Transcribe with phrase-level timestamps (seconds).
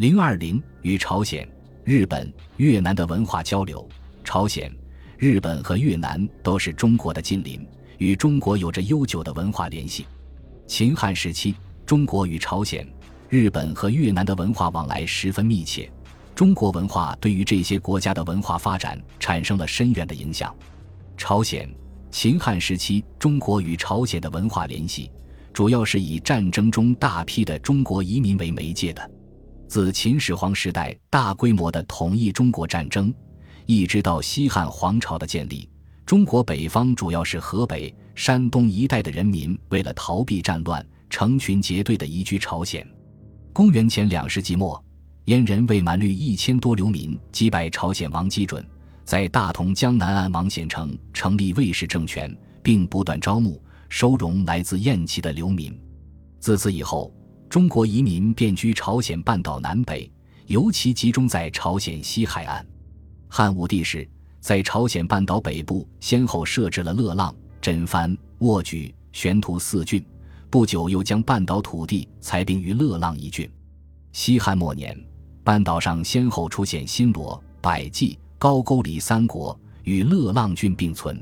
[0.00, 1.46] 零二零与朝鲜、
[1.84, 3.86] 日本、越南的文化交流。
[4.24, 4.74] 朝鲜、
[5.18, 10.06] 日本和越南都是中国的近邻，与中国有着悠久的文化联系。
[10.66, 12.90] 秦汉时期，中国与朝鲜、
[13.28, 15.92] 日本和越南的文化往来十分密切，
[16.34, 20.56] 中国文化对于这些国家的文化发展产生了深远的影响。
[21.18, 21.70] 朝鲜、
[22.10, 25.10] 秦汉时期，中国与朝鲜的文化联系，
[25.52, 29.10] 主要是以战争中大批的中国移民为媒介的。
[29.70, 33.14] 自秦始皇时代大规模的统一中国战争，
[33.66, 35.70] 一直到西汉皇朝的建立，
[36.04, 42.84] 中国北方主要是河北、山东一带的人民，为了逃避战乱，成群结队的移居朝鲜。
[43.52, 44.84] 公元前两世纪末，
[45.26, 48.68] 燕人魏满率一千多流民击败朝鲜王基准，
[49.04, 55.80] 在大同江南岸王显城成立魏氏政权，并不断招募、收容来自燕齐的流民。
[56.40, 57.14] 自此以后。
[57.50, 60.08] 中国移民遍居朝鲜半岛南北，
[60.46, 62.64] 尤其集中在朝鲜西海岸。
[63.26, 70.00] 汉武帝时，在朝鲜半岛北部先后设置了乐浪、真藩、沃举、玄图四郡，
[70.48, 73.50] 不久又将半岛土地裁并于乐浪一郡。
[74.12, 74.96] 西汉末年，
[75.42, 81.20] 半岛上先后出现新罗、百济、高句丽三国，与乐浪郡并存。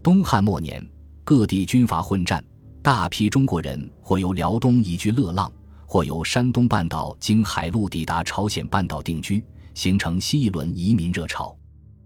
[0.00, 0.88] 东汉末年，
[1.24, 2.42] 各地军阀混战。
[2.86, 5.52] 大批中国人或由辽东移居乐浪，
[5.86, 11.58] 或由山东半岛经海路抵达朝鲜半岛定居，形成新一轮移民热潮。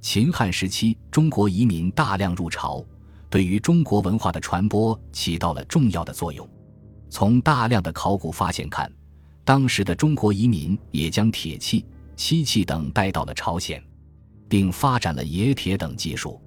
[0.00, 2.82] 秦汉时期，中国移民大量入朝，
[3.28, 6.48] 对于中国文化的传播起到了重要的作用。
[7.10, 8.90] 从大量的考古发现看，
[9.44, 11.84] 当时的中国移民也将铁器、
[12.16, 13.84] 漆器等带到了朝鲜，
[14.48, 16.40] 并发展了冶铁等技术，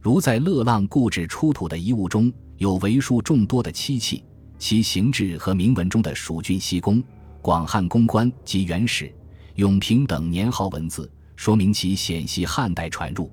[0.00, 2.32] 如在乐浪故址出土的遗物中。
[2.58, 4.24] 有为数众多的漆器，
[4.58, 7.02] 其形制和铭文中的蜀郡西宫、
[7.42, 9.12] 广汉宫官及元始、
[9.56, 13.30] 永平等年号文字，说明其显系汉代传入。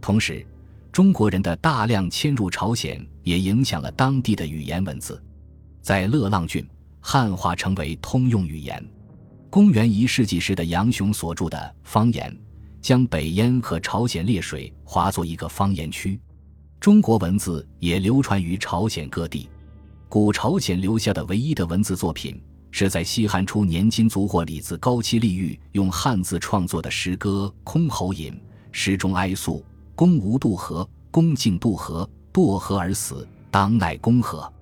[0.00, 0.46] 同时，
[0.90, 5.22] 中国人的大量迁入朝鲜，也影响了当地的语言文字。
[5.82, 6.66] 在乐浪郡，
[7.00, 8.82] 汉化成为通用语言。
[9.50, 12.30] 公元一世纪时的杨雄所著的《方言》，
[12.80, 16.18] 将北燕和朝鲜列水划作一个方言区。
[16.84, 19.48] 中国文字也流传于朝鲜各地。
[20.06, 22.38] 古朝鲜留下的唯一的文字作品，
[22.70, 28.34] 是在西汉初年金族或李子高期立玉用汉字创作的诗歌《箜篌引》。
[28.70, 29.64] 诗中哀诉
[29.96, 34.52] ：“公无渡河，公竟渡河，堕河而死，当乃公河。”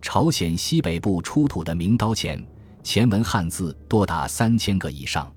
[0.00, 2.40] 朝鲜西北部出土的明刀钱，
[2.84, 5.28] 前文汉字多达三千个以上。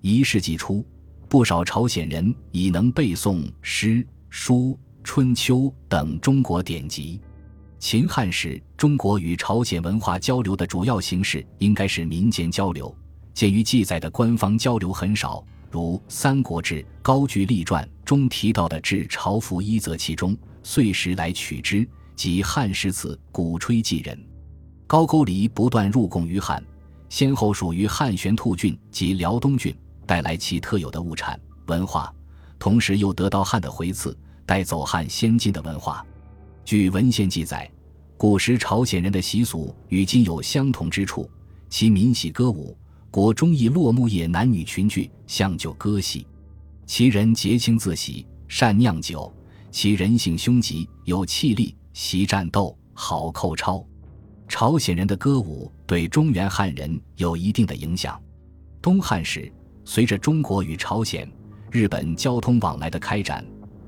[0.00, 0.86] 一世纪初，
[1.28, 4.78] 不少朝鲜人已能背诵诗书。
[5.04, 7.20] 春秋等中国典籍，
[7.78, 12.94] 秦汉时中国与朝鲜文化交流的主要形式应该是民间交流。
[13.34, 24.18] 鉴于记载的官方交流很少，如《三国志·高句丽传》中提到的至朝服一则其中，岁时来取之，即汉诗词鼓吹济人。
[24.86, 26.62] 高句丽不断入贡于汉，
[27.08, 29.74] 先后属于汉玄兔郡及辽东郡，
[30.06, 32.14] 带来其特有的物产文化，
[32.58, 34.16] 同时又得到汉的回赐。
[34.52, 36.04] 带走汉先进的文化。
[36.62, 37.70] 据文献记载，
[38.18, 41.26] 古时朝鲜人的习俗与今有相同之处。
[41.70, 42.76] 其民喜歌舞，
[43.10, 46.26] 国中以落木叶男女群聚，相就歌戏。
[46.84, 49.32] 其人节庆自喜，善酿酒。
[49.70, 53.82] 其人性凶急，有气力，习战斗，好寇超。
[54.46, 58.20] 朝鲜人的歌舞对中原汉人有一定的影响。
[58.82, 59.50] 东汉时，
[59.82, 61.26] 随着中国与朝鲜、
[61.70, 63.42] 日本交通往来的开展。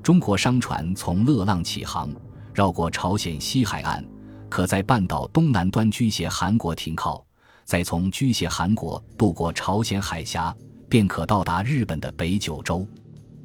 [0.05, 2.11] 中国商船从乐浪起航，
[2.53, 4.05] 绕过朝鲜西海岸，
[4.47, 7.25] 可在半岛东南端居胁韩国停靠，
[7.63, 10.55] 再从居胁韩国渡过朝鲜海峡，
[10.87, 12.87] 便可到达日本的北九州。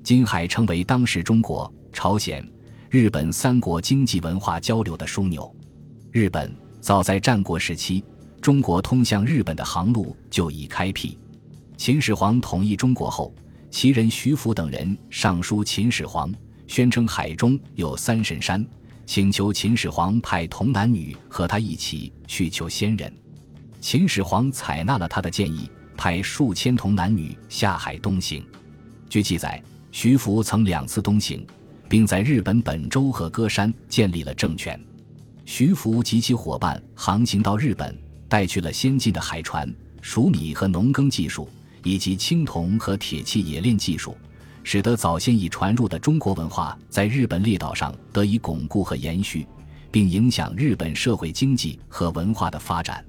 [0.05, 2.47] 金海成为当时中国、朝鲜、
[2.91, 5.51] 日本三国经济文化交流的枢纽。
[6.13, 8.05] 日本早在战国时期，
[8.43, 11.19] 中国通向日本的航路就已开辟。
[11.79, 13.35] 秦始皇统一中国后，
[13.71, 16.31] 其人徐福等人上书秦始皇。
[16.71, 18.65] 宣称海中有三神山，
[19.05, 23.13] 请求秦始皇派童男女和他一起去求仙人。
[23.81, 28.47] 秦始皇采纳了他的建议，派数千童男女下海东行。
[29.09, 31.45] 据记载，徐福曾两次东行，
[31.89, 34.81] 并在日本本州和歌山建立了政权。
[35.45, 39.69] 徐福及其伙伴航行到日本，带去了先进的海船、
[40.01, 41.49] 熟米和农耕技术，
[41.83, 44.17] 以及青铜和铁器冶炼技术。
[44.63, 49.47] 使得早先已传入的中国文化在日本列岛上得以巩固和延续，
[49.91, 53.05] 并影响日本社会经济和文化的发展。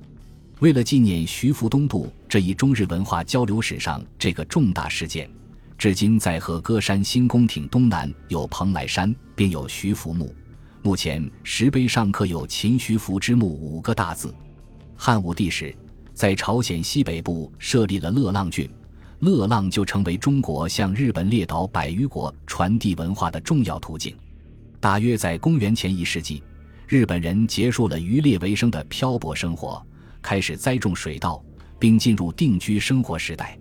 [0.59, 5.29] 为了纪念徐福东渡这一中日文化交流史上这个重大事件，
[5.77, 10.33] 至今在和歌山新宫町东南有蓬莱山，并有徐福墓。
[10.83, 14.33] 目前石碑上刻有“秦徐福之墓”五个大字。
[14.95, 15.75] 汉武帝时，
[16.13, 18.69] 在朝鲜西北部设立了乐浪郡，
[19.21, 24.15] 乐浪就成为中国向日本列岛百余国传递文化的重要途径。
[24.79, 26.41] 大约在公元前一世纪，
[26.87, 29.85] 日本人结束了渔猎为生的漂泊生活，
[30.23, 31.39] 开始栽种水稻，
[31.77, 33.55] 并进入定居生活时代。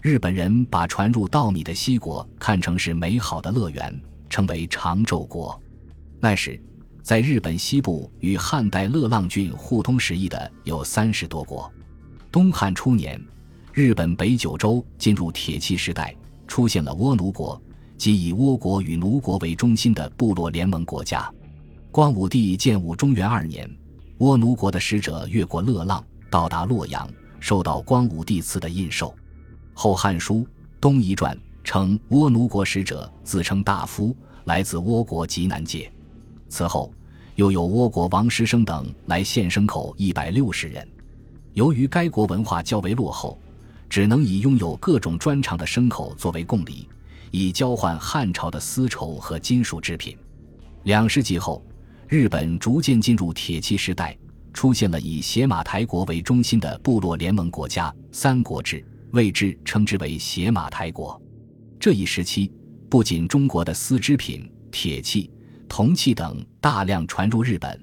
[0.00, 4.00] 日本人把传入稻米的西国看成是美好的乐园，
[4.30, 5.60] 称为长寿国。
[6.20, 6.60] 那时，
[7.02, 11.68] 在日本西部与汉代乐浪郡互通使役的有三十多国。
[12.30, 13.20] 东汉初年，
[13.74, 16.14] 日本北九州进入铁器时代，
[16.46, 17.58] 出现了倭奴国，
[17.96, 21.32] 即以倭国与奴国为中心的部落联盟国家。
[21.90, 23.66] 光武帝建武中元二年，
[24.18, 27.08] 倭奴国的使者越过乐浪，到达洛阳，
[27.40, 29.08] 受到光武帝赐的印绶。
[29.72, 30.34] 《后汉书·
[30.78, 31.34] 东夷传》
[31.64, 34.14] 称，倭奴国使者自称大夫，
[34.44, 35.90] 来自倭国极南界。
[36.50, 36.92] 此后，
[37.36, 40.86] 又有倭国王师生等来献牲口一百六十人。
[41.54, 43.38] 由于该国文化较为落后，
[43.92, 46.88] 只能以拥有各种专长的牲口作为贡礼，
[47.30, 50.16] 以交换汉朝的丝绸和金属制品。
[50.84, 51.62] 两世纪后，
[52.08, 54.16] 日本逐渐进入铁器时代，
[54.54, 61.20] 出现了以邪马台国为中心的部落联盟国家——三国志，魏志称之为邪马台国。
[61.78, 62.50] 这一时期，
[62.88, 65.30] 不仅中国的丝织品、铁器。
[65.68, 67.78] 铜器等大量传入日本，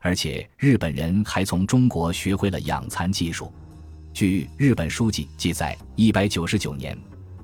[0.00, 3.52] 而且日本人还从中国学会了养蚕技术。
[4.12, 6.96] 据日本书记记载，一百九十九年，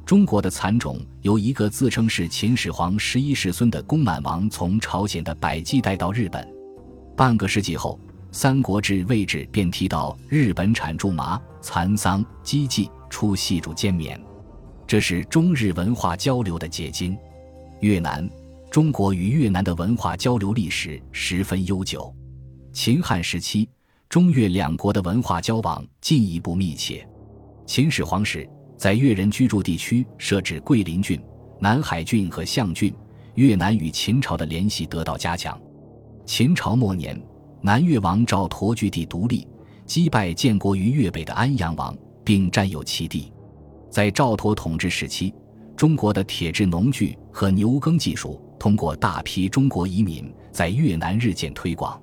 [0.05, 6.47] 中国的蚕种由一个自称是秦始皇十一世孙的公满王从朝鲜的百济带到日本。
[7.17, 7.99] 半个世纪后，
[8.31, 14.21] 《三国志》位置便提到日本产苎麻、蚕桑、机器，出细竹兼棉，
[14.87, 17.17] 这是中日文化交流的结晶。
[17.81, 18.29] 越南。
[18.71, 22.15] 中国与越南的文化交流历史十分悠久。
[22.71, 23.67] 秦汉时期，
[24.09, 27.07] 中越两国的文化交往进一步密切。
[27.67, 31.21] 秦始皇时，在越人居住地区设置桂林郡、
[31.61, 32.93] 南海郡和象郡，
[33.35, 35.61] 越南与秦朝的联系得到加强。
[36.25, 37.21] 秦朝末年，
[37.61, 39.47] 南越王赵佗据地独立，
[39.85, 41.95] 击败建国于越北的安阳王，
[42.25, 43.31] 并占有其地。
[43.91, 45.35] 在赵佗统治时期，
[45.77, 48.43] 中国的铁制农具和牛耕技术。
[48.59, 52.01] 通过大批中国移民在越南日渐推广。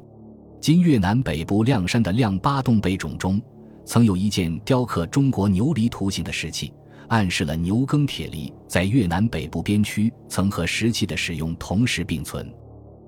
[0.66, 3.40] 今越南北部亮山的亮巴洞贝冢中，
[3.86, 6.74] 曾有一件雕刻中国牛犁图形的石器，
[7.08, 12.52] 暗示了牛耕铁犁在越南北部边区曾和石器的使用同时并存。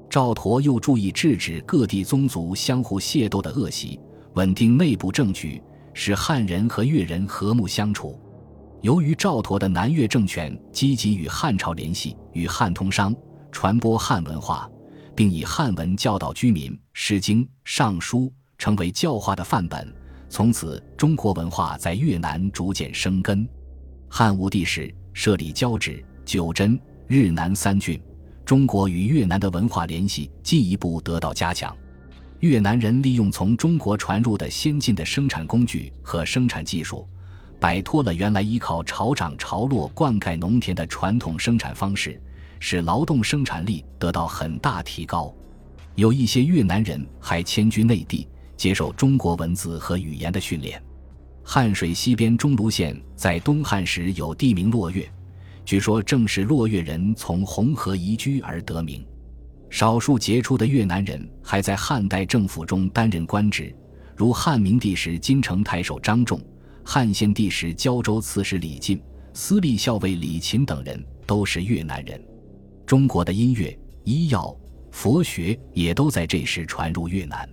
[0.07, 3.99] 赵佗又注意制止各地宗族相互械斗的恶习，
[4.35, 5.59] 稳定内部政局，
[5.95, 8.19] 使汉人和越人和睦相处。
[8.83, 13.15] 由于赵佗的南越政权积极与汉朝联系，与汉通商。
[13.51, 14.69] 传播汉文化，
[15.17, 18.25] 并以汉文教导居民，《诗经》《尚书》
[18.59, 19.91] 成为教化的范本。
[20.29, 23.49] 从此，中国文化在越南逐渐生根。
[24.07, 27.99] 汉武帝时，设立交趾、九真、日南三郡，
[28.45, 31.75] 中国与越南的文化联系进一步得到加强。
[32.41, 37.07] 越南人利用从中国传入的先进的生产工具和生产技术，
[37.59, 42.21] 摆脱了原来依靠潮涨潮落灌溉农田的传统生产方式。
[42.59, 45.33] 使劳动生产力得到很大提高，
[45.95, 50.81] 有一些越南人还迁居内地，接受中国文字和语言的训练。
[51.43, 55.09] 汉水西边中卢县在东汉时有地名洛月，
[55.63, 59.05] 据说正是洛月人从红河移居而得名。
[59.69, 63.73] 少数杰出的越南人还在汉代政府中担任官职，
[64.15, 66.41] 如汉明帝时金城太守张仲，
[66.83, 69.01] 汉献帝时胶州刺史李进，
[69.33, 72.21] 司隶校尉李勤等人都是越南人。
[72.87, 74.55] 中国的音乐、医药、
[74.91, 77.47] 佛学也都在这时传入越南，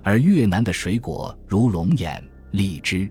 [0.00, 2.22] 而越南的水果如龙眼、
[2.52, 3.10] 荔枝，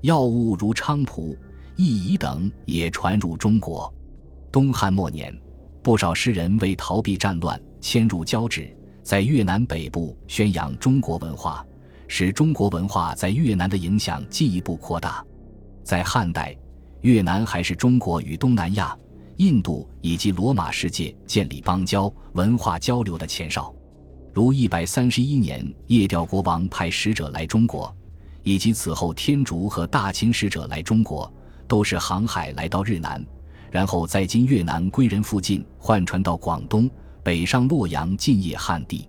[0.00, 1.38] 药物如菖蒲、
[1.76, 3.94] 薏苡等也传入中国。
[4.50, 5.32] 东汉末年，
[5.84, 11.64] 不少诗人为逃避战乱，迁入交趾，在越南北部宣扬中国文化，
[12.08, 15.24] 使中国文化在越南的影响进一步扩大。
[15.84, 16.58] 在汉代，
[17.02, 18.98] 越南还是中国与东南亚。
[19.38, 23.72] 印度以及罗马世界建立邦交文化交流的前哨，
[24.34, 27.94] 如一百三十一年夜调国王派使者来中国，
[28.42, 31.32] 以及此后天竺和大秦使者来中国，
[31.68, 33.24] 都是航海来到日南，
[33.70, 36.90] 然后在今越南归仁附近换船到广东，
[37.22, 39.08] 北上洛阳进谒汉地。